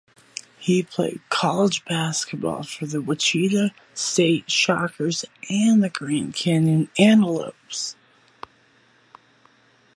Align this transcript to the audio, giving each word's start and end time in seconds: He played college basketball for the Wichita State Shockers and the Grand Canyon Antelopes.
He 0.57 0.81
played 0.81 1.21
college 1.29 1.85
basketball 1.85 2.63
for 2.63 2.87
the 2.87 3.03
Wichita 3.03 3.67
State 3.93 4.49
Shockers 4.49 5.25
and 5.47 5.83
the 5.83 5.91
Grand 5.91 6.33
Canyon 6.33 6.89
Antelopes. 6.97 7.95